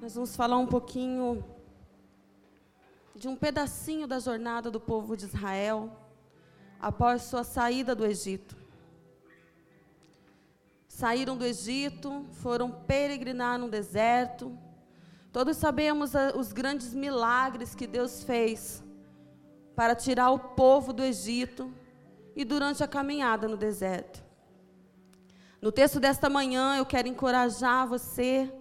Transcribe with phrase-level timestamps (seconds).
[0.00, 1.42] nós vamos falar um pouquinho
[3.14, 5.90] de um pedacinho da jornada do povo de Israel
[6.78, 8.54] após sua saída do Egito.
[10.86, 14.56] Saíram do Egito, foram peregrinar no deserto.
[15.32, 18.84] Todos sabemos os grandes milagres que Deus fez
[19.74, 21.72] para tirar o povo do Egito
[22.34, 24.22] e durante a caminhada no deserto.
[25.60, 28.52] No texto desta manhã, eu quero encorajar você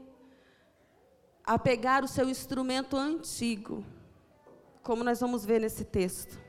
[1.45, 3.85] a pegar o seu instrumento antigo,
[4.81, 6.39] como nós vamos ver nesse texto.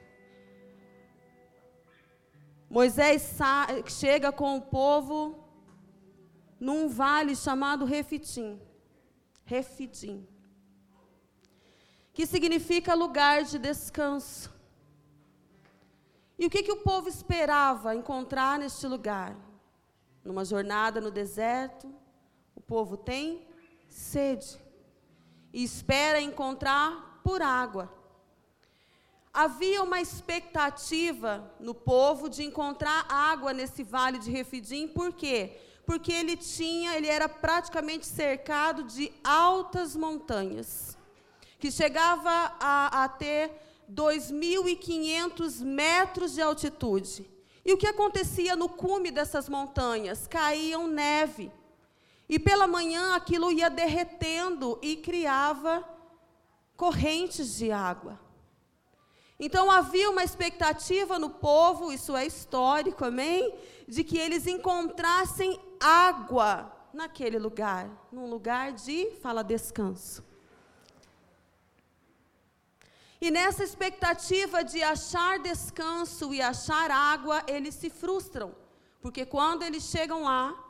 [2.69, 3.39] Moisés
[3.87, 5.45] chega com o povo
[6.59, 8.59] num vale chamado Refitim.
[9.45, 10.27] Refidim.
[12.13, 14.51] Que significa lugar de descanso.
[16.39, 19.37] E o que, que o povo esperava encontrar neste lugar?
[20.25, 21.95] Numa jornada no deserto,
[22.55, 23.47] o povo tem
[23.89, 24.66] sede
[25.57, 27.91] e espera encontrar por água.
[29.33, 35.59] Havia uma expectativa no povo de encontrar água nesse vale de Refidim, por quê?
[35.87, 40.95] Porque ele tinha, ele era praticamente cercado de altas montanhas,
[41.59, 43.51] que chegava a, a ter
[43.91, 47.27] 2.500 metros de altitude.
[47.65, 50.27] E o que acontecia no cume dessas montanhas?
[50.27, 51.51] Caíam neve.
[52.29, 55.85] E pela manhã aquilo ia derretendo e criava
[56.77, 58.19] correntes de água.
[59.39, 63.55] Então havia uma expectativa no povo, isso é histórico, amém?
[63.87, 70.25] De que eles encontrassem água naquele lugar, num lugar de, fala, descanso.
[73.21, 78.55] E nessa expectativa de achar descanso e achar água, eles se frustram,
[79.01, 80.66] porque quando eles chegam lá,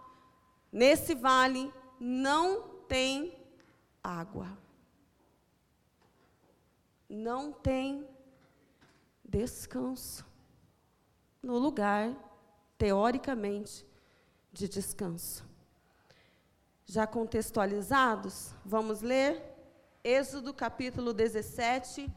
[0.73, 3.37] nesse vale não tem
[4.03, 4.57] água.
[7.09, 8.07] Não tem
[9.25, 10.25] descanso
[11.43, 12.15] no lugar,
[12.77, 13.87] teoricamente,
[14.53, 15.45] de descanso.
[16.85, 19.43] Já contextualizados, vamos ler
[20.03, 22.09] Êxodo capítulo 17,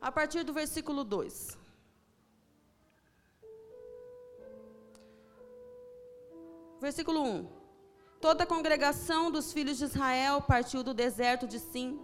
[0.00, 1.65] a partir do versículo 2.
[6.80, 7.48] Versículo 1.
[8.20, 11.98] Toda a congregação dos filhos de Israel partiu do deserto de Sim,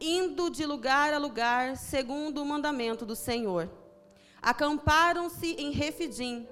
[0.00, 3.70] indo de lugar a lugar, segundo o mandamento do Senhor.
[4.40, 6.46] Acamparam-se em Refidim,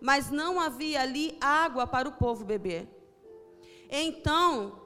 [0.00, 2.88] mas não havia ali água para o povo beber.
[3.90, 4.80] Então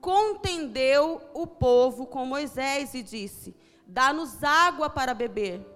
[0.00, 3.56] contendeu o povo com Moisés e disse:
[3.86, 5.66] Dá-nos água para beber.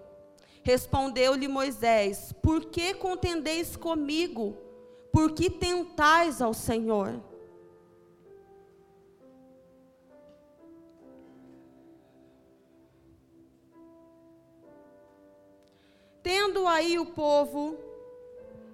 [0.62, 4.67] Respondeu-lhe Moisés: Por que contendeis comigo?
[5.18, 7.20] Por que tentais ao Senhor?
[16.22, 17.76] Tendo aí o povo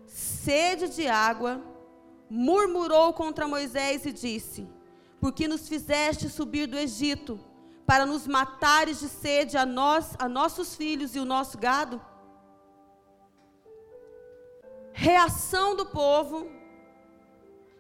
[0.05, 1.63] sede de água,
[2.29, 4.69] murmurou contra Moisés e disse:
[5.19, 7.41] Por que nos fizeste subir do Egito,
[7.87, 12.03] para nos matares de sede a nós, a nossos filhos e o nosso gado?
[14.95, 16.49] Reação do povo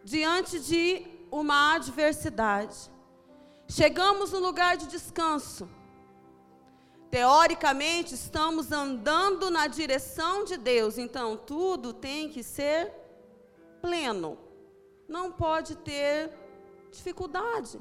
[0.03, 2.91] diante de uma adversidade.
[3.69, 5.69] Chegamos no lugar de descanso.
[7.11, 12.93] Teoricamente, estamos andando na direção de Deus, então tudo tem que ser
[13.81, 14.37] pleno.
[15.09, 16.33] Não pode ter
[16.91, 17.81] dificuldade.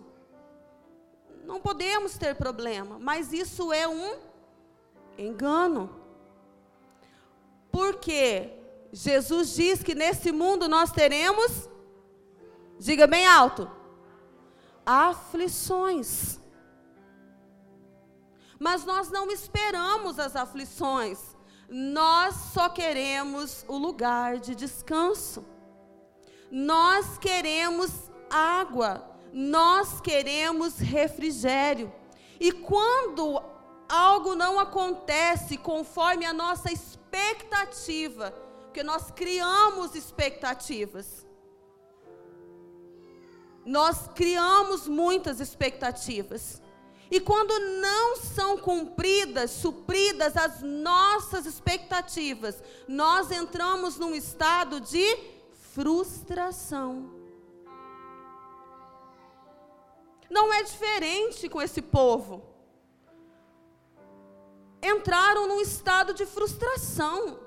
[1.44, 4.16] Não podemos ter problema, mas isso é um
[5.18, 5.90] engano.
[7.72, 8.63] Por quê?
[8.96, 11.68] Jesus diz que nesse mundo nós teremos,
[12.78, 13.68] diga bem alto,
[14.86, 16.40] aflições.
[18.60, 21.36] Mas nós não esperamos as aflições,
[21.68, 25.44] nós só queremos o lugar de descanso.
[26.52, 27.90] Nós queremos
[28.30, 29.04] água,
[29.34, 31.92] nós queremos refrigério.
[32.40, 33.42] E quando
[33.90, 38.32] algo não acontece conforme a nossa expectativa,
[38.74, 41.28] porque nós criamos expectativas.
[43.64, 46.60] Nós criamos muitas expectativas.
[47.12, 55.20] E quando não são cumpridas, supridas as nossas expectativas, nós entramos num estado de
[55.72, 57.14] frustração.
[60.32, 62.44] Não é diferente com esse povo.
[64.82, 67.43] Entraram num estado de frustração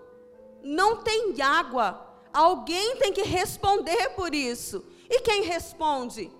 [0.67, 2.05] não tem água.
[2.33, 4.85] Alguém tem que responder por isso.
[5.09, 6.31] E quem responde?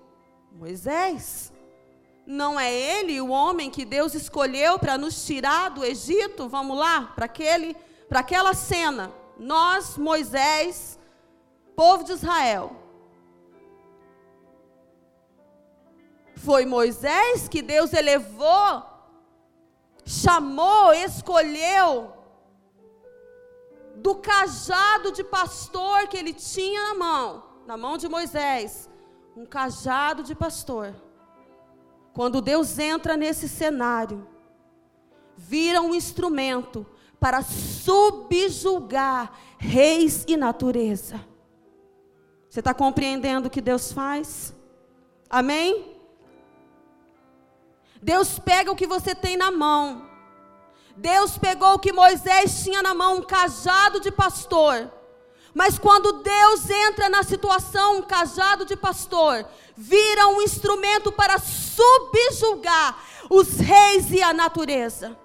[0.51, 1.53] Moisés.
[2.25, 6.49] Não é ele o homem que Deus escolheu para nos tirar do Egito?
[6.49, 7.73] Vamos lá, para aquele,
[8.09, 9.13] para aquela cena.
[9.39, 10.99] Nós, Moisés,
[11.73, 12.75] povo de Israel.
[16.35, 18.83] Foi Moisés que Deus elevou,
[20.05, 22.16] chamou, escolheu
[24.07, 28.89] do cajado de pastor que ele tinha na mão, na mão de Moisés,
[29.35, 30.95] um cajado de pastor
[32.13, 34.25] quando Deus entra nesse cenário,
[35.35, 36.85] vira um instrumento
[37.19, 41.19] para subjugar reis e natureza.
[42.49, 44.55] Você está compreendendo o que Deus faz?
[45.29, 45.97] Amém?
[48.01, 50.06] Deus pega o que você tem na mão.
[50.97, 54.91] Deus pegou o que Moisés tinha na mão, um cajado de pastor.
[55.53, 59.45] Mas quando Deus entra na situação, um cajado de pastor,
[59.75, 62.97] vira um instrumento para subjugar
[63.29, 65.15] os reis e a natureza.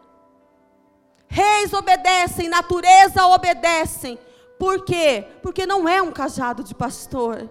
[1.27, 4.19] Reis obedecem, natureza obedecem.
[4.59, 5.27] Por quê?
[5.43, 7.49] Porque não é um cajado de pastor,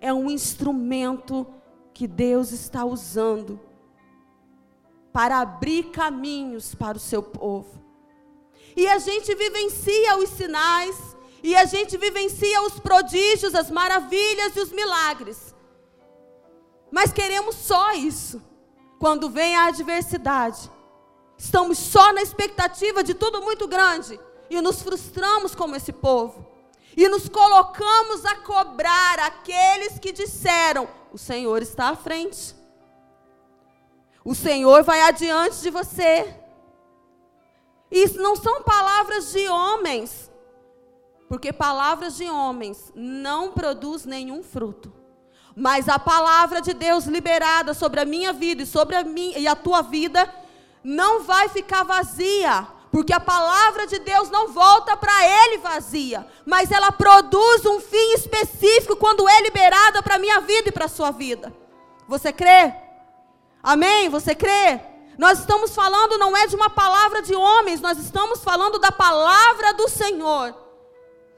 [0.00, 1.46] é um instrumento
[1.94, 3.58] que Deus está usando
[5.12, 7.82] para abrir caminhos para o seu povo.
[8.76, 10.96] E a gente vivencia os sinais,
[11.42, 15.54] e a gente vivencia os prodígios, as maravilhas e os milagres.
[16.90, 18.40] Mas queremos só isso.
[18.98, 20.70] Quando vem a adversidade,
[21.36, 24.18] estamos só na expectativa de tudo muito grande
[24.48, 26.46] e nos frustramos como esse povo.
[26.96, 32.54] E nos colocamos a cobrar aqueles que disseram: O Senhor está à frente.
[34.24, 36.34] O Senhor vai adiante de você.
[37.90, 40.30] Isso não são palavras de homens,
[41.28, 44.92] porque palavras de homens não produz nenhum fruto.
[45.54, 49.46] Mas a palavra de Deus liberada sobre a minha vida e sobre a minha e
[49.46, 50.32] a tua vida
[50.82, 56.70] não vai ficar vazia, porque a palavra de Deus não volta para ele vazia, mas
[56.70, 60.88] ela produz um fim específico quando é liberada para a minha vida e para a
[60.88, 61.54] sua vida.
[62.08, 62.81] Você crê?
[63.62, 64.08] Amém?
[64.08, 64.80] Você crê?
[65.18, 69.74] Nós estamos falando não é de uma palavra de homens, nós estamos falando da palavra
[69.74, 70.62] do Senhor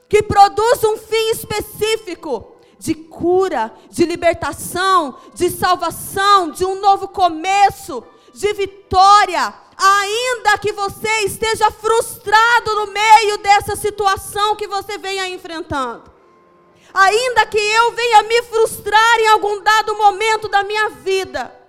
[0.08, 8.04] que produz um fim específico de cura, de libertação, de salvação, de um novo começo,
[8.32, 9.52] de vitória.
[9.76, 16.04] Ainda que você esteja frustrado no meio dessa situação que você venha enfrentando.
[16.92, 21.63] Ainda que eu venha me frustrar em algum dado momento da minha vida.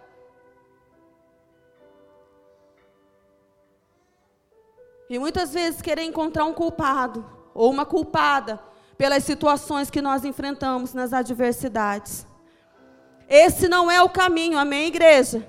[5.10, 8.60] E muitas vezes querer encontrar um culpado ou uma culpada
[8.98, 12.26] pelas situações que nós enfrentamos nas adversidades.
[13.28, 15.48] Esse não é o caminho, amém, igreja?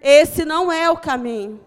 [0.00, 1.60] Esse não é o caminho.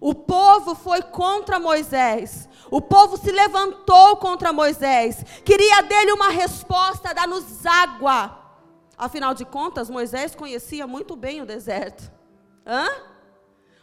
[0.00, 2.48] O povo foi contra Moisés.
[2.70, 5.24] O povo se levantou contra Moisés.
[5.44, 8.38] Queria dele uma resposta, dar-nos água.
[8.96, 12.10] Afinal de contas, Moisés conhecia muito bem o deserto.
[12.66, 12.88] Hã?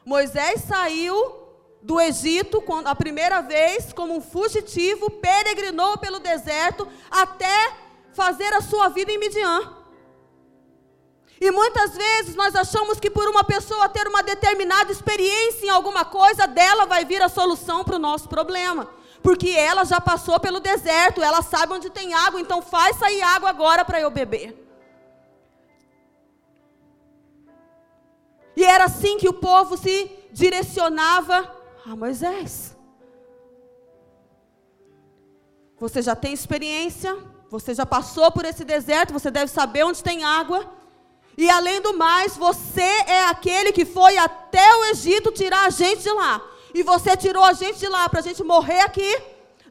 [0.05, 1.40] Moisés saiu
[1.81, 7.73] do Egito, quando, a primeira vez, como um fugitivo, peregrinou pelo deserto até
[8.13, 9.77] fazer a sua vida em Midian.
[11.39, 16.05] E muitas vezes nós achamos que por uma pessoa ter uma determinada experiência em alguma
[16.05, 18.87] coisa, dela vai vir a solução para o nosso problema.
[19.23, 23.49] Porque ela já passou pelo deserto, ela sabe onde tem água, então faz sair água
[23.49, 24.55] agora para eu beber.
[28.55, 32.77] E era assim que o povo se direcionava a Moisés.
[35.79, 37.17] Você já tem experiência,
[37.49, 40.71] você já passou por esse deserto, você deve saber onde tem água.
[41.37, 46.03] E além do mais, você é aquele que foi até o Egito tirar a gente
[46.03, 46.41] de lá.
[46.73, 49.21] E você tirou a gente de lá para a gente morrer aqui.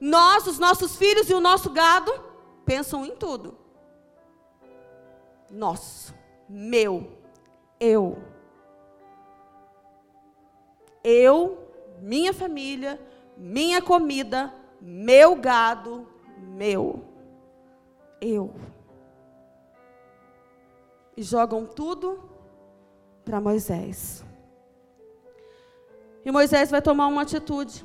[0.01, 2.13] Nós, os nossos filhos e o nosso gado
[2.65, 3.57] pensam em tudo.
[5.51, 6.15] Nosso,
[6.49, 7.13] meu,
[7.79, 8.19] eu.
[11.03, 11.60] Eu
[12.01, 13.01] minha família,
[13.37, 16.07] minha comida, meu gado,
[16.39, 17.05] meu.
[18.21, 18.55] Eu.
[21.17, 22.23] E jogam tudo
[23.25, 24.25] para Moisés.
[26.25, 27.85] E Moisés vai tomar uma atitude.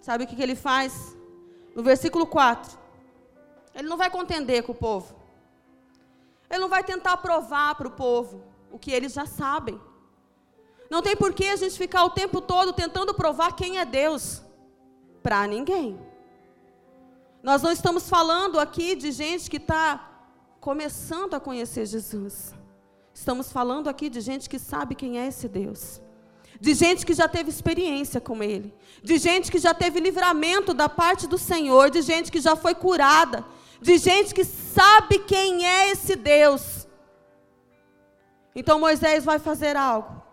[0.00, 1.16] Sabe o que, que ele faz?
[1.74, 2.78] No versículo 4.
[3.74, 5.14] Ele não vai contender com o povo.
[6.48, 9.80] Ele não vai tentar provar para o povo o que eles já sabem.
[10.90, 14.42] Não tem por que a gente ficar o tempo todo tentando provar quem é Deus
[15.22, 15.98] para ninguém.
[17.42, 20.10] Nós não estamos falando aqui de gente que está
[20.60, 22.54] começando a conhecer Jesus.
[23.12, 26.00] Estamos falando aqui de gente que sabe quem é esse Deus.
[26.58, 28.74] De gente que já teve experiência com Ele.
[29.02, 31.90] De gente que já teve livramento da parte do Senhor.
[31.90, 33.44] De gente que já foi curada.
[33.80, 36.88] De gente que sabe quem é esse Deus.
[38.54, 40.23] Então Moisés vai fazer algo.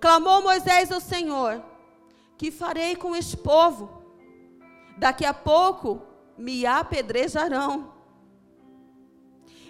[0.00, 1.62] Clamou Moisés ao Senhor:
[2.36, 4.02] Que farei com este povo?
[4.96, 6.02] Daqui a pouco
[6.36, 7.92] me apedrejarão.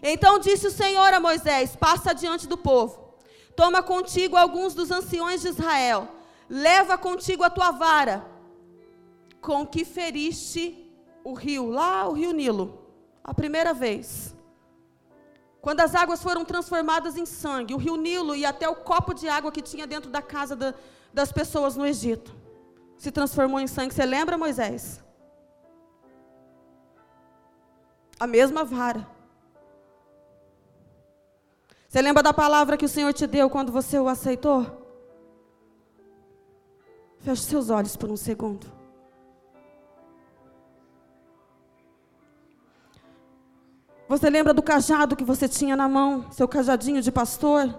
[0.02, 3.14] Então disse o Senhor a Moisés: Passa diante do povo.
[3.54, 6.08] Toma contigo alguns dos anciões de Israel.
[6.48, 8.24] Leva contigo a tua vara,
[9.40, 10.86] com que feriste
[11.24, 12.86] o rio, lá o rio Nilo,
[13.24, 14.35] a primeira vez.
[15.66, 19.28] Quando as águas foram transformadas em sangue, o rio Nilo e até o copo de
[19.28, 20.72] água que tinha dentro da casa da,
[21.12, 22.32] das pessoas no Egito
[22.96, 23.92] se transformou em sangue.
[23.92, 25.02] Você lembra, Moisés?
[28.16, 29.04] A mesma vara.
[31.88, 34.64] Você lembra da palavra que o Senhor te deu quando você o aceitou?
[37.18, 38.75] Feche seus olhos por um segundo.
[44.08, 47.74] Você lembra do cajado que você tinha na mão, seu cajadinho de pastor?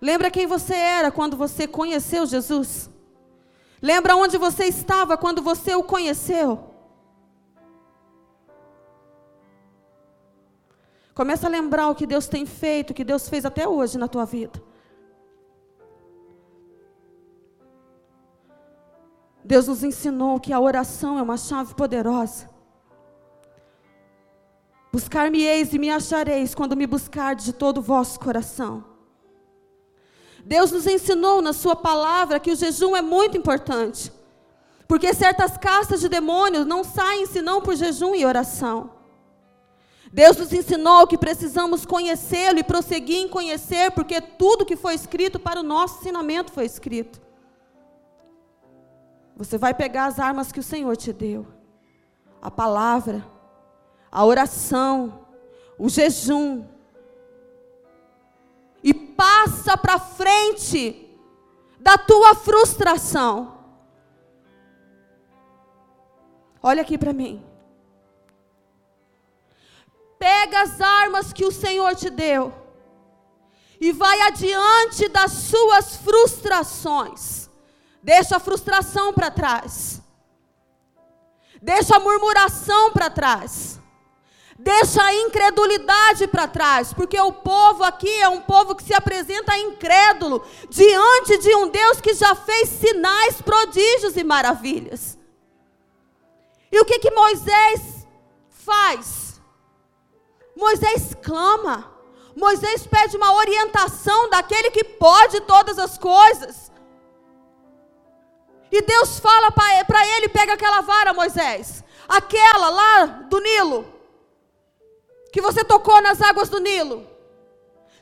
[0.00, 2.90] Lembra quem você era quando você conheceu Jesus?
[3.80, 6.70] Lembra onde você estava quando você o conheceu?
[11.14, 14.06] Começa a lembrar o que Deus tem feito, o que Deus fez até hoje na
[14.06, 14.62] tua vida.
[19.42, 22.55] Deus nos ensinou que a oração é uma chave poderosa.
[24.92, 28.84] Buscar-me-eis e me achareis quando me buscardes de todo o vosso coração.
[30.44, 34.12] Deus nos ensinou na Sua palavra que o jejum é muito importante,
[34.86, 38.90] porque certas castas de demônios não saem senão por jejum e oração.
[40.12, 45.38] Deus nos ensinou que precisamos conhecê-lo e prosseguir em conhecer, porque tudo que foi escrito
[45.38, 47.20] para o nosso ensinamento foi escrito.
[49.36, 51.46] Você vai pegar as armas que o Senhor te deu,
[52.40, 53.26] a palavra,
[54.16, 55.26] a oração,
[55.78, 56.64] o jejum,
[58.82, 61.06] e passa para frente
[61.78, 63.58] da tua frustração.
[66.62, 67.44] Olha aqui para mim.
[70.18, 72.54] Pega as armas que o Senhor te deu
[73.78, 77.50] e vai adiante das suas frustrações.
[78.02, 80.00] Deixa a frustração para trás.
[81.60, 83.78] Deixa a murmuração para trás.
[84.58, 89.58] Deixa a incredulidade para trás, porque o povo aqui é um povo que se apresenta
[89.58, 95.18] incrédulo diante de um Deus que já fez sinais, prodígios e maravilhas.
[96.72, 98.06] E o que que Moisés
[98.48, 99.40] faz?
[100.56, 101.92] Moisés clama.
[102.34, 106.72] Moisés pede uma orientação daquele que pode todas as coisas.
[108.72, 113.95] E Deus fala para ele: pega aquela vara, Moisés, aquela lá do Nilo
[115.32, 117.06] que você tocou nas águas do Nilo.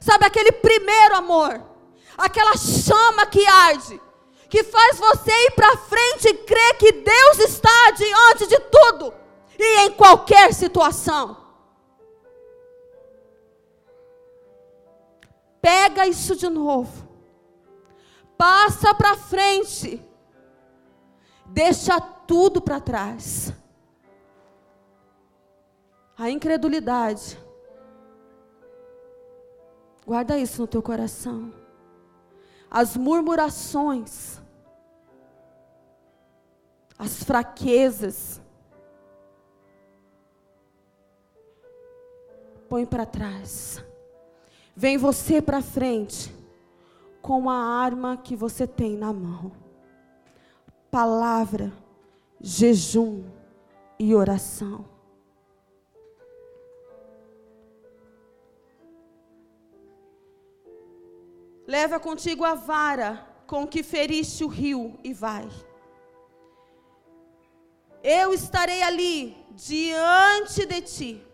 [0.00, 1.62] Sabe aquele primeiro amor,
[2.16, 4.00] aquela chama que arde,
[4.49, 9.14] que faz você ir para frente e crer que Deus está diante de tudo
[9.59, 11.37] e em qualquer situação.
[15.61, 17.09] Pega isso de novo.
[18.37, 20.02] Passa para frente.
[21.47, 23.52] Deixa tudo para trás
[26.16, 27.38] a incredulidade.
[30.06, 31.52] Guarda isso no teu coração.
[32.71, 34.40] As murmurações,
[36.99, 38.40] as fraquezas,
[42.68, 43.83] põe para trás.
[44.76, 46.35] Vem você para frente
[47.23, 49.52] com a arma que você tem na mão.
[50.90, 51.73] Palavra,
[52.40, 53.25] jejum
[53.99, 54.93] e oração.
[61.66, 65.49] Leva contigo a vara com que feriste o rio e vai.
[68.02, 71.26] Eu estarei ali diante de ti,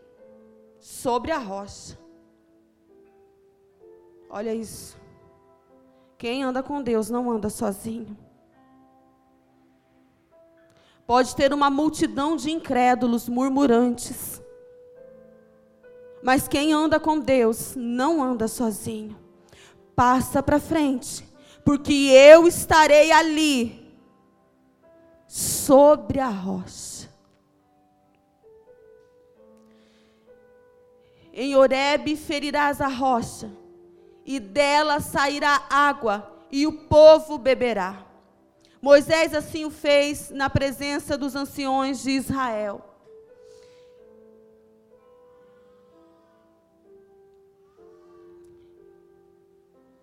[0.78, 1.98] sobre a rocha.
[4.28, 4.96] Olha isso.
[6.16, 8.16] Quem anda com Deus não anda sozinho.
[11.04, 14.40] Pode ter uma multidão de incrédulos murmurantes.
[16.22, 19.29] Mas quem anda com Deus não anda sozinho
[20.00, 21.22] passa para frente,
[21.62, 23.94] porque eu estarei ali,
[25.26, 27.10] sobre a rocha.
[31.34, 33.50] em Horebe ferirás a rocha,
[34.24, 38.02] e dela sairá água, e o povo beberá.
[38.80, 42.89] Moisés assim o fez na presença dos anciões de Israel.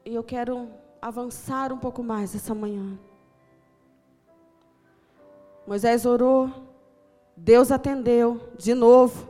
[0.08, 0.70] E eu quero
[1.02, 2.98] avançar um pouco mais essa manhã.
[5.68, 6.50] Moisés orou,
[7.36, 9.28] Deus atendeu de novo.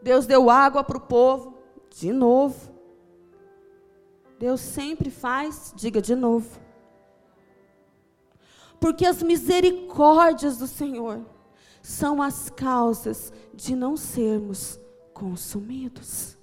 [0.00, 1.58] Deus deu água para o povo
[1.90, 2.72] de novo.
[4.38, 6.58] Deus sempre faz, diga de novo.
[8.80, 11.20] Porque as misericórdias do Senhor
[11.82, 14.80] são as causas de não sermos
[15.12, 16.35] consumidos.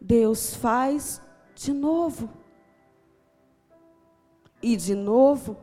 [0.00, 1.20] Deus faz
[1.54, 2.30] de novo.
[4.62, 5.56] E de novo.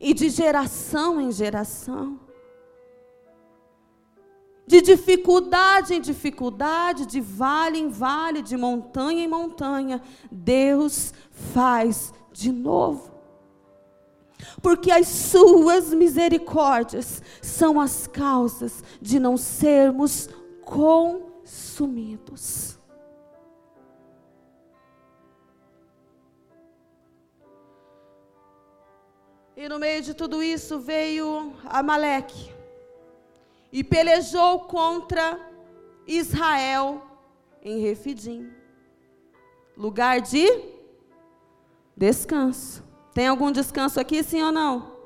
[0.00, 2.20] E de geração em geração.
[4.66, 12.50] De dificuldade em dificuldade, de vale em vale, de montanha em montanha, Deus faz de
[12.50, 13.12] novo.
[14.62, 20.30] Porque as suas misericórdias são as causas de não sermos
[20.64, 21.44] consumidos.
[29.56, 32.52] E no meio de tudo isso veio Amaleque
[33.72, 35.38] e pelejou contra
[36.06, 37.02] Israel
[37.62, 38.52] em Refidim.
[39.76, 40.46] Lugar de
[41.96, 42.82] descanso.
[43.12, 44.96] Tem algum descanso aqui, sim ou não?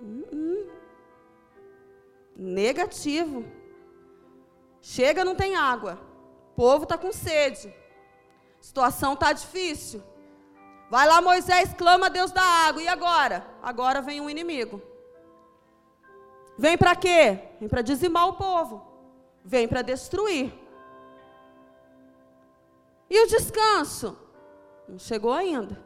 [0.00, 0.70] Uh -uh.
[2.36, 3.44] Negativo.
[4.80, 5.98] Chega, não tem água.
[6.52, 7.68] O povo está com sede.
[8.60, 10.02] A situação está difícil.
[10.88, 12.82] Vai lá, Moisés, clama a Deus da água.
[12.82, 13.46] E agora?
[13.62, 14.80] Agora vem um inimigo.
[16.58, 17.38] Vem para quê?
[17.60, 18.86] Vem para dizimar o povo.
[19.44, 20.52] Vem para destruir.
[23.10, 24.16] E o descanso?
[24.88, 25.82] Não chegou ainda.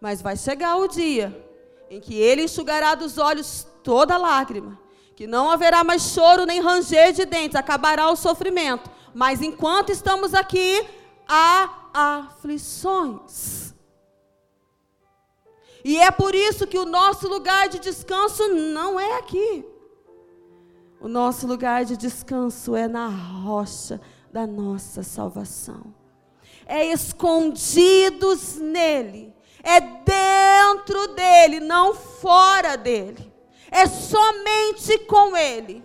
[0.00, 1.44] Mas vai chegar o dia
[1.90, 4.78] em que ele enxugará dos olhos toda lágrima,
[5.16, 8.90] que não haverá mais choro nem ranger de dentes, acabará o sofrimento.
[9.14, 10.86] Mas enquanto estamos aqui,
[11.26, 13.67] há aflições.
[15.84, 19.64] E é por isso que o nosso lugar de descanso não é aqui.
[21.00, 24.00] O nosso lugar de descanso é na rocha
[24.32, 25.94] da nossa salvação.
[26.66, 29.34] É escondidos nele.
[29.62, 33.32] É dentro dele, não fora dele.
[33.70, 35.84] É somente com ele.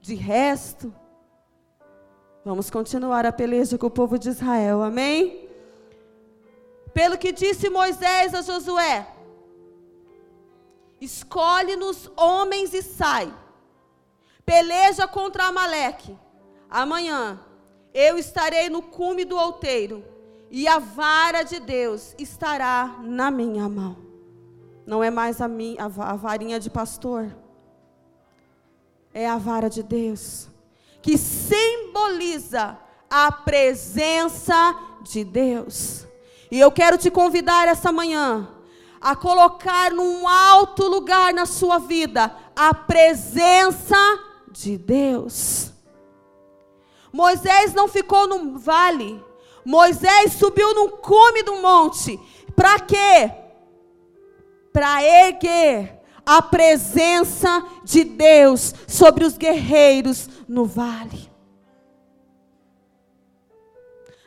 [0.00, 0.92] De resto,
[2.44, 4.82] vamos continuar a peleja com o povo de Israel.
[4.82, 5.41] Amém?
[6.92, 9.06] Pelo que disse Moisés a Josué:
[11.00, 13.32] Escolhe-nos homens e sai.
[14.44, 16.16] Peleja contra Amaleque.
[16.68, 17.40] Amanhã
[17.94, 20.04] eu estarei no cume do outeiro,
[20.50, 23.96] e a vara de Deus estará na minha mão.
[24.86, 27.34] Não é mais a, minha, a varinha de pastor,
[29.14, 30.48] é a vara de Deus,
[31.00, 32.78] que simboliza
[33.10, 36.06] a presença de Deus.
[36.52, 38.46] E eu quero te convidar essa manhã
[39.00, 43.96] a colocar num alto lugar na sua vida a presença
[44.50, 45.72] de Deus.
[47.10, 49.18] Moisés não ficou num vale.
[49.64, 52.20] Moisés subiu num cume do monte.
[52.54, 53.32] Para quê?
[54.74, 61.32] Para erguer a presença de Deus sobre os guerreiros no vale.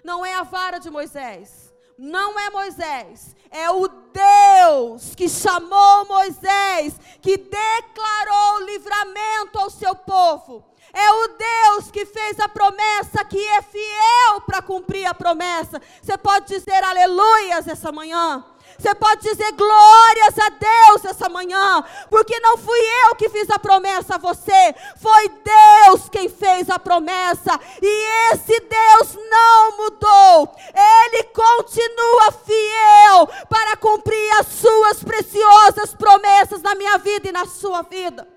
[0.04, 1.65] Não é a vara de Moisés
[1.98, 10.64] não é Moisés, é o Deus que chamou Moisés, que declarou livramento ao seu povo.
[10.94, 15.82] É o Deus que fez a promessa, que é fiel para cumprir a promessa.
[16.02, 18.46] Você pode dizer aleluias essa manhã?
[18.78, 23.58] Você pode dizer glórias a Deus essa manhã, porque não fui eu que fiz a
[23.58, 31.24] promessa a você, foi Deus quem fez a promessa, e esse Deus não mudou, ele
[31.26, 38.28] continua fiel para cumprir as suas preciosas promessas na minha vida e na sua vida.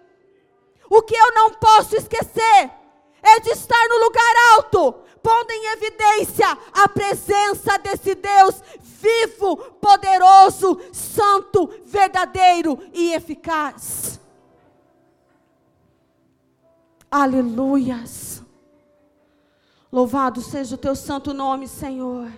[0.89, 2.71] O que eu não posso esquecer
[3.23, 8.58] é de estar no lugar alto, pondo em evidência a presença desse Deus
[12.19, 14.21] verdadeiro e eficaz.
[17.11, 18.43] Aleluias.
[19.91, 22.31] Louvado seja o teu santo nome, Senhor.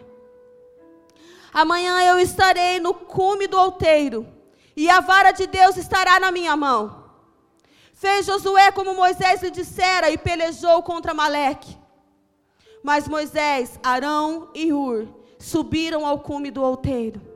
[1.53, 4.27] Amanhã eu estarei no cume do outeiro
[4.77, 7.01] e a vara de Deus estará na minha mão.
[7.93, 11.77] Fez Josué como Moisés lhe dissera e pelejou contra Maleque.
[12.83, 17.30] Mas Moisés, Arão e Ur subiram ao cume do outeiro.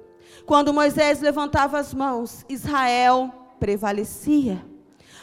[0.47, 4.65] Quando Moisés levantava as mãos, Israel prevalecia.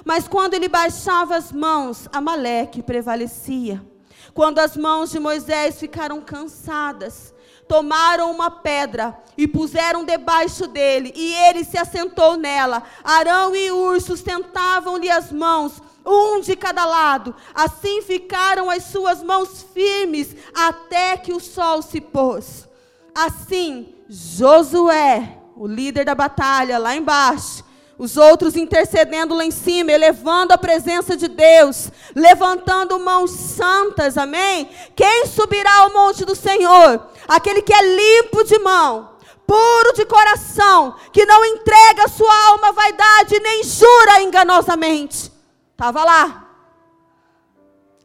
[0.04, 3.86] Mas quando ele baixava as mãos, Amaleque prevalecia.
[4.34, 7.34] Quando as mãos de Moisés ficaram cansadas,
[7.68, 12.82] tomaram uma pedra e puseram debaixo dele, e ele se assentou nela.
[13.04, 17.36] Arão e Ur sustentavam-lhe as mãos, um de cada lado.
[17.54, 22.68] Assim ficaram as suas mãos firmes até que o sol se pôs.
[23.14, 27.64] Assim, Josué, o líder da batalha, lá embaixo,
[27.98, 34.70] os outros intercedendo lá em cima, elevando a presença de Deus, levantando mãos santas, amém?
[34.98, 37.08] Quem subirá ao monte do Senhor?
[37.26, 39.12] Aquele que é limpo de mão,
[39.48, 45.32] puro de coração, que não entrega sua alma à vaidade, nem jura enganosamente.
[45.72, 46.50] Estava lá,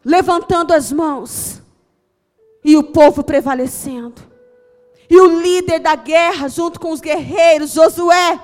[0.04, 1.60] levantando as mãos,
[2.64, 4.35] e o povo prevalecendo.
[5.08, 8.40] E o líder da guerra, junto com os guerreiros, Josué,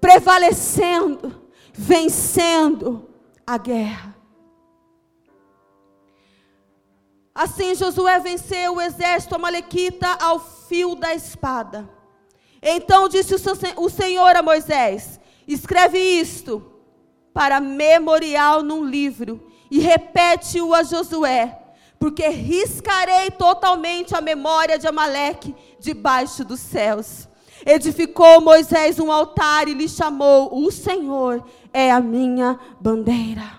[0.00, 1.42] prevalecendo,
[1.72, 3.08] vencendo
[3.46, 4.14] a guerra.
[7.34, 11.88] Assim Josué venceu o exército amalequita ao fio da espada.
[12.62, 13.34] Então disse
[13.76, 16.64] o Senhor a Moisés: Escreve isto
[17.32, 21.63] para memorial num livro e repete-o a Josué,
[22.04, 27.26] porque riscarei totalmente a memória de Amaleque debaixo dos céus.
[27.64, 33.58] Edificou Moisés um altar e lhe chamou: O Senhor é a minha bandeira.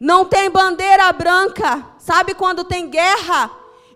[0.00, 1.84] Não tem bandeira branca.
[1.98, 3.50] Sabe quando tem guerra?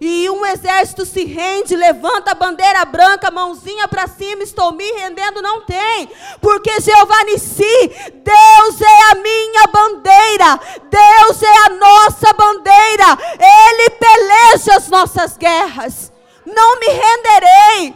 [0.05, 5.41] E um exército se rende, levanta a bandeira branca, mãozinha para cima, estou me rendendo,
[5.41, 6.11] não tem.
[6.41, 10.61] Porque Jeová Nissi, Deus é a minha bandeira,
[10.91, 16.13] Deus é a nossa bandeira, Ele peleja as nossas guerras.
[16.45, 17.95] Não me renderei,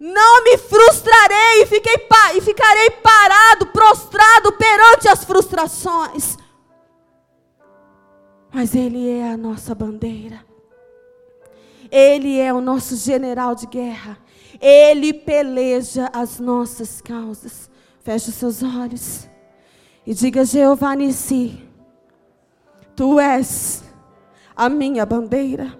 [0.00, 6.38] não me frustrarei e, fiquei, e ficarei parado, prostrado perante as frustrações.
[8.50, 10.55] Mas Ele é a nossa bandeira.
[11.90, 14.18] Ele é o nosso general de guerra.
[14.60, 17.70] Ele peleja as nossas causas.
[18.02, 19.28] Feche os seus olhos
[20.06, 21.66] e diga: Jeová Nissi,
[22.94, 23.84] Tu és
[24.56, 25.78] a minha bandeira.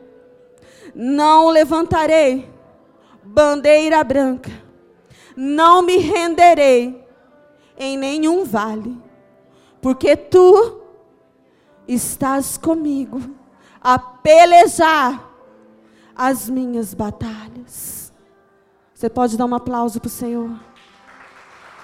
[0.94, 2.48] Não levantarei
[3.24, 4.50] bandeira branca.
[5.34, 7.04] Não me renderei
[7.78, 8.96] em nenhum vale,
[9.82, 10.80] porque tu
[11.86, 13.20] estás comigo
[13.80, 15.25] a pelejar
[16.16, 18.12] as minhas batalhas.
[18.94, 20.50] Você pode dar um aplauso para o Senhor?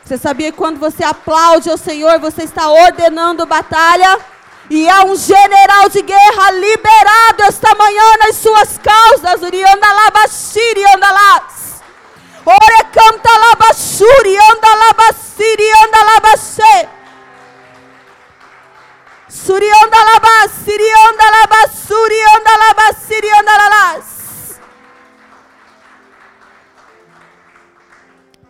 [0.03, 4.19] Você sabia que quando você aplaude ao Senhor, você está ordenando batalha?
[4.71, 9.43] E há um general de guerra liberado esta manhã nas suas causas.
[9.43, 11.83] Uriandalabashiri andalas.
[12.45, 16.89] Orecanta labashuri andalabasiri andalabashe.
[19.29, 24.12] Suriandalabasiri andalabasuri andalabasiri andalas.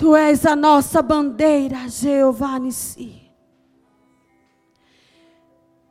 [0.03, 3.23] Tu és a nossa bandeira, Jeová Nissi.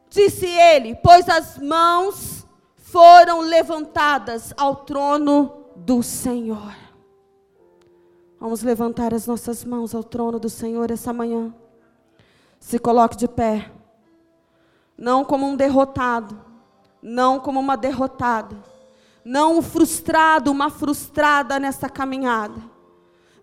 [0.09, 2.45] Disse ele: Pois as mãos
[2.75, 6.75] foram levantadas ao trono do Senhor.
[8.37, 11.55] Vamos levantar as nossas mãos ao trono do Senhor essa manhã.
[12.59, 13.71] Se coloque de pé.
[14.97, 16.37] Não como um derrotado,
[17.01, 18.57] não como uma derrotada,
[19.23, 22.70] não um frustrado, uma frustrada nessa caminhada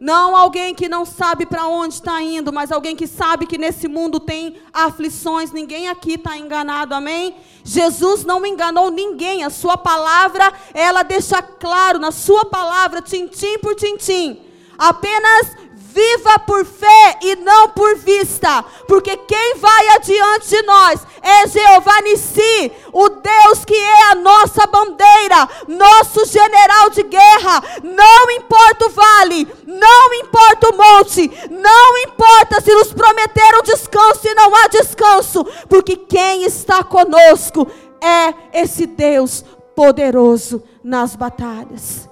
[0.00, 3.88] não alguém que não sabe para onde está indo, mas alguém que sabe que nesse
[3.88, 5.50] mundo tem aflições.
[5.50, 7.34] Ninguém aqui está enganado, amém?
[7.64, 9.42] Jesus não enganou ninguém.
[9.42, 14.40] A sua palavra, ela deixa claro na sua palavra, tintim por tintim.
[14.78, 15.56] Apenas
[15.90, 22.03] Viva por fé e não por vista, porque quem vai adiante de nós é Jeová
[22.03, 27.62] Nissi, o Deus que é a nossa bandeira, nosso general de guerra.
[27.83, 34.35] Não importa o vale, não importa o monte, não importa se nos prometeram descanso e
[34.35, 37.66] não há descanso, porque quem está conosco
[38.01, 39.42] é esse Deus
[39.74, 42.09] poderoso nas batalhas.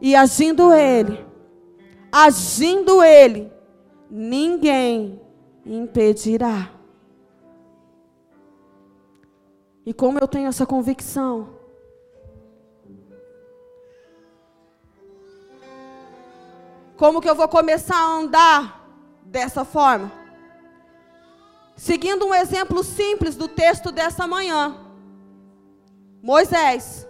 [0.00, 1.29] E agindo Ele,
[2.12, 3.52] agindo Ele,
[4.10, 5.20] ninguém
[5.64, 6.70] impedirá.
[9.84, 11.60] E como eu tenho essa convicção,
[17.00, 18.86] Como que eu vou começar a andar
[19.24, 20.12] dessa forma?
[21.74, 24.76] Seguindo um exemplo simples do texto dessa manhã.
[26.22, 27.08] Moisés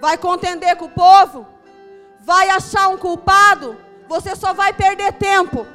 [0.00, 1.44] vai contender com o povo,
[2.20, 3.76] vai achar um culpado,
[4.08, 5.66] você só vai perder tempo.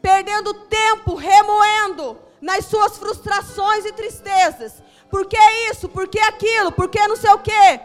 [0.00, 4.82] Perdendo tempo, remoendo nas suas frustrações e tristezas.
[5.10, 5.38] Por que
[5.70, 5.88] isso?
[5.88, 6.72] Por que aquilo?
[6.72, 7.80] Por que não sei o quê?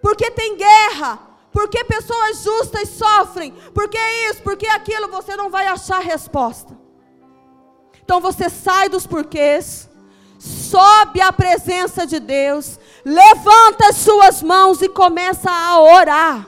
[0.00, 1.18] Porque tem guerra.
[1.52, 3.52] Porque pessoas justas sofrem.
[3.74, 3.98] Porque
[4.30, 4.42] isso?
[4.42, 5.08] Porque aquilo?
[5.08, 6.76] Você não vai achar resposta.
[8.02, 9.88] Então você sai dos porquês,
[10.42, 16.46] sobe à presença de Deus, levanta as suas mãos e começa a orar.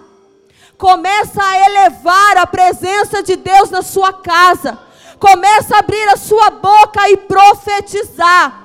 [0.76, 4.76] Começa a elevar a presença de Deus na sua casa.
[5.20, 8.62] Começa a abrir a sua boca e profetizar.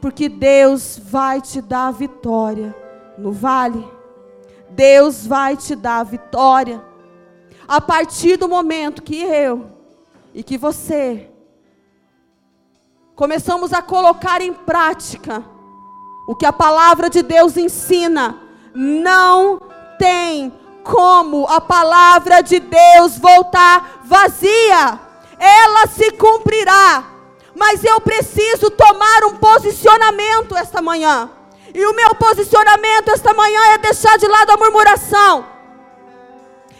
[0.00, 2.74] Porque Deus vai te dar vitória
[3.18, 3.86] no vale.
[4.70, 6.82] Deus vai te dar vitória.
[7.68, 9.66] A partir do momento que eu
[10.32, 11.28] e que você
[13.20, 15.44] começamos a colocar em prática
[16.26, 18.40] o que a palavra de Deus ensina,
[18.74, 19.60] não
[19.98, 20.50] tem
[20.82, 24.98] como a palavra de Deus voltar vazia.
[25.38, 27.04] Ela se cumprirá.
[27.54, 31.28] Mas eu preciso tomar um posicionamento esta manhã.
[31.74, 35.44] E o meu posicionamento esta manhã é deixar de lado a murmuração.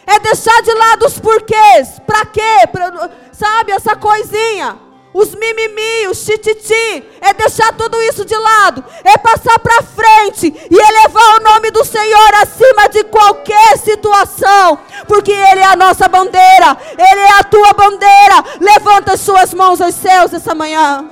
[0.07, 1.99] É deixar de lado os porquês.
[1.99, 2.67] Para quê?
[2.71, 9.17] Pra, sabe, essa coisinha os mimimi, os tititi, é deixar tudo isso de lado, é
[9.17, 15.59] passar para frente e elevar o nome do Senhor acima de qualquer situação, porque Ele
[15.59, 18.43] é a nossa bandeira, Ele é a tua bandeira.
[18.59, 21.05] Levanta as suas mãos aos céus essa manhã.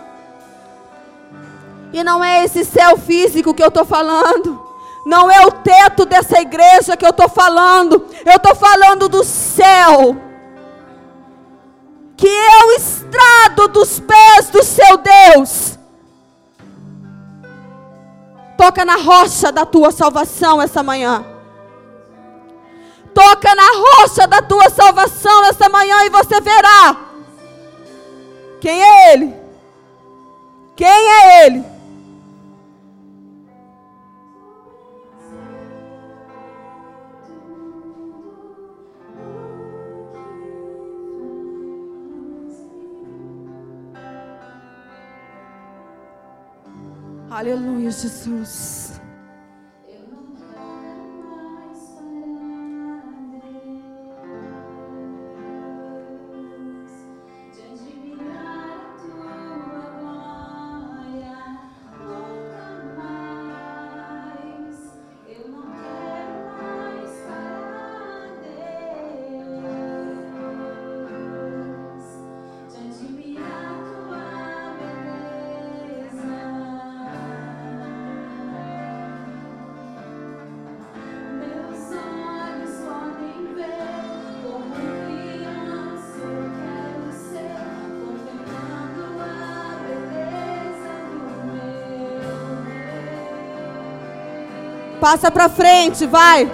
[1.92, 4.68] E não é esse céu físico que eu estou falando.
[5.06, 8.06] Não é o teto dessa igreja que eu estou falando.
[8.26, 10.29] Eu estou falando do céu
[12.20, 15.80] que é o estrado dos pés do seu Deus.
[18.58, 21.26] Toca na rocha da tua salvação essa manhã.
[23.14, 26.98] Toca na rocha da tua salvação essa manhã e você verá
[28.60, 29.39] quem é Ele.
[47.40, 48.89] Aleluia, Jesus.
[95.00, 96.52] Passa para frente, vai.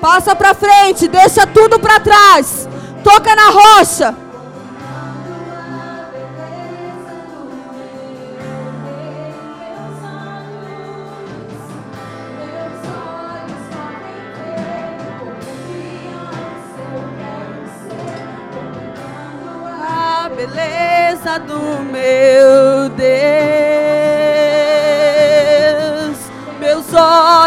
[0.00, 2.68] Passa para frente, deixa tudo para trás.
[3.04, 4.14] Toca na rocha.
[20.36, 21.67] Beleza do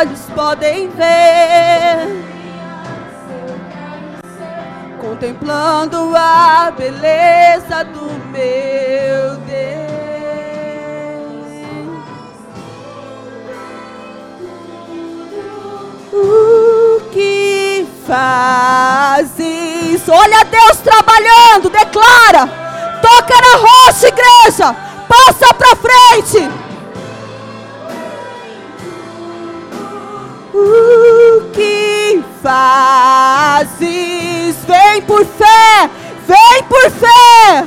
[0.01, 2.07] olhos podem ver.
[4.99, 9.61] Contemplando a beleza do meu Deus.
[16.11, 19.29] O que fazes?
[20.09, 22.47] Olha Deus trabalhando, declara.
[23.01, 24.75] Toca na rocha, igreja.
[25.07, 26.70] Passa para frente.
[30.53, 33.79] O que fazes?
[34.67, 35.89] Vem por fé,
[36.27, 37.65] vem por fé.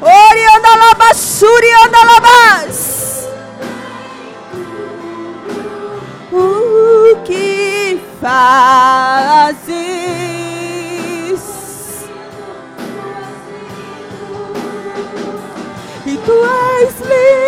[0.00, 1.98] Orianda labashuri anda.
[6.32, 9.78] O que fazes?
[16.06, 17.47] E tu és lindo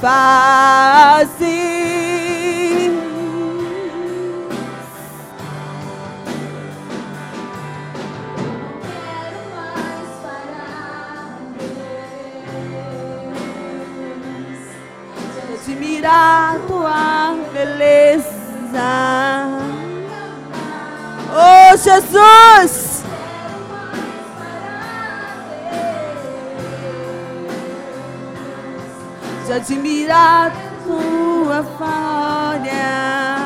[0.00, 1.40] fazes.
[9.32, 11.36] Não mais parar,
[15.34, 18.90] de admirar tua beleza,
[21.32, 22.89] oh Jesus.
[29.52, 30.52] admirar
[30.86, 33.39] tua falha.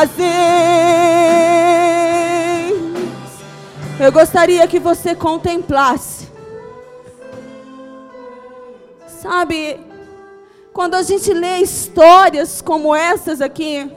[0.00, 0.30] Fazes.
[3.98, 6.28] Eu gostaria que você contemplasse.
[9.06, 9.78] Sabe,
[10.72, 13.90] quando a gente lê histórias como essas aqui,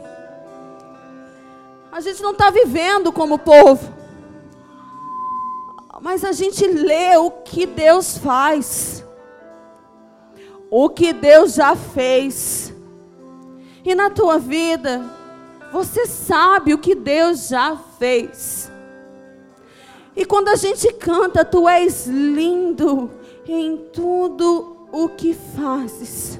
[1.91, 3.93] a gente não está vivendo como povo,
[6.01, 9.05] mas a gente lê o que Deus faz,
[10.69, 12.73] o que Deus já fez,
[13.85, 15.01] e na tua vida,
[15.73, 18.71] você sabe o que Deus já fez.
[20.15, 23.09] E quando a gente canta, tu és lindo
[23.47, 26.39] em tudo o que fazes.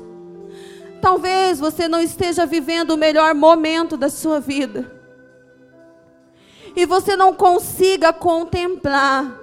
[1.02, 5.02] Talvez você não esteja vivendo o melhor momento da sua vida.
[6.76, 9.36] E você não consiga contemplar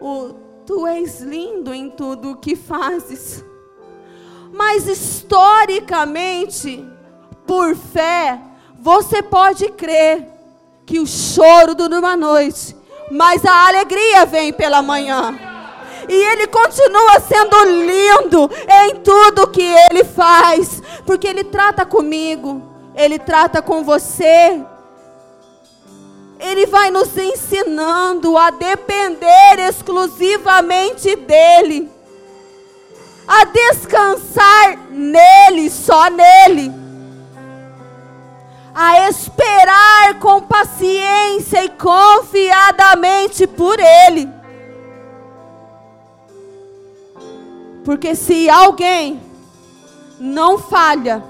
[0.00, 0.34] o
[0.66, 3.44] tu és lindo em tudo o que fazes.
[4.52, 6.84] Mas historicamente,
[7.46, 8.42] por fé,
[8.80, 10.26] você pode crer
[10.84, 12.76] que o choro dura uma noite,
[13.10, 15.36] mas a alegria vem pela manhã.
[16.08, 18.50] E Ele continua sendo lindo
[18.84, 22.62] em tudo que Ele faz, porque Ele trata comigo,
[22.94, 24.60] Ele trata com você.
[26.38, 31.90] Ele vai nos ensinando a depender exclusivamente dEle,
[33.26, 36.72] a descansar nele, só nele,
[38.78, 44.28] a esperar com paciência e confiadamente por Ele.
[47.86, 49.18] Porque se alguém
[50.20, 51.24] não falha,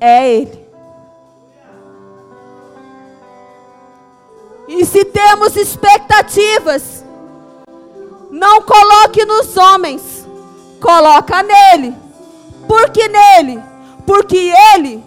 [0.00, 0.60] é Ele.
[4.66, 7.04] E se temos expectativas,
[8.30, 10.26] não coloque nos homens,
[10.80, 11.94] coloca nele.
[12.66, 13.62] Por que nele?
[14.06, 15.04] Porque ele,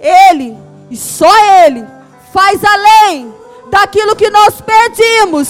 [0.00, 0.56] ele
[0.90, 1.32] e só
[1.64, 1.86] ele
[2.32, 3.32] faz além
[3.70, 5.48] daquilo que nós pedimos,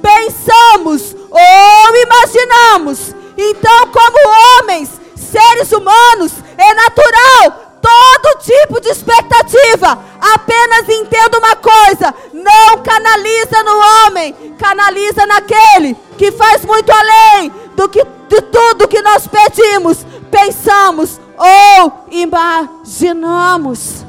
[0.00, 3.14] pensamos ou imaginamos.
[3.36, 9.98] Então, como homens, seres humanos, é natural todo tipo de expectativa.
[10.34, 17.88] Apenas entenda uma coisa: não canaliza no homem, canaliza naquele que faz muito além do
[17.88, 24.04] que de tudo que nós pedimos, pensamos ou imaginamos.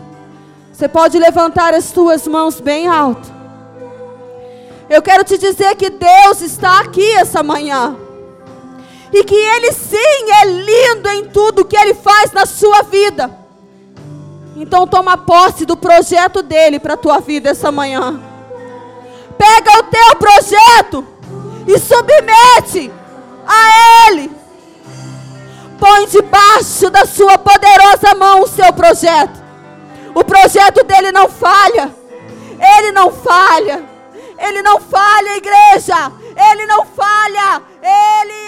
[0.72, 3.32] Você pode levantar as suas mãos bem alto.
[4.90, 7.96] Eu quero te dizer que Deus está aqui essa manhã.
[9.12, 13.44] E que Ele sim é lindo em tudo que Ele faz na sua vida.
[14.56, 18.22] Então toma posse do projeto dele para a tua vida essa manhã.
[19.38, 21.06] Pega o teu projeto
[21.68, 22.92] e submete
[23.46, 24.32] a ele.
[25.84, 29.44] Põe debaixo da sua poderosa mão o seu projeto.
[30.16, 31.94] O projeto dele não falha.
[32.78, 33.84] Ele não falha.
[34.40, 36.10] Ele não falha, igreja.
[36.52, 37.62] Ele não falha.
[37.82, 38.44] Ele